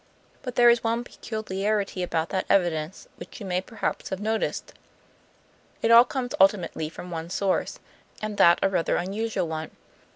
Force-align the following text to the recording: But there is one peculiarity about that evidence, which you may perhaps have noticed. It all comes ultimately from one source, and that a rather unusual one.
But 0.41 0.55
there 0.55 0.71
is 0.71 0.83
one 0.83 1.03
peculiarity 1.03 2.01
about 2.01 2.29
that 2.29 2.47
evidence, 2.49 3.07
which 3.17 3.39
you 3.39 3.45
may 3.45 3.61
perhaps 3.61 4.09
have 4.09 4.19
noticed. 4.19 4.73
It 5.83 5.91
all 5.91 6.05
comes 6.05 6.33
ultimately 6.39 6.89
from 6.89 7.11
one 7.11 7.29
source, 7.29 7.77
and 8.19 8.37
that 8.37 8.57
a 8.63 8.67
rather 8.69 8.95
unusual 8.95 9.47
one. 9.47 9.69